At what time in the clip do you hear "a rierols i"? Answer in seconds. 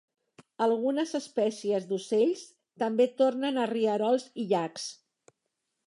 3.63-4.49